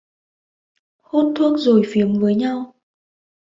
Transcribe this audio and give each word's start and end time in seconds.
Hút 1.01 1.33
thuốc 1.35 1.59
rồi 1.59 1.83
phiếm 1.91 2.19
với 2.19 2.35
nhau 2.35 2.73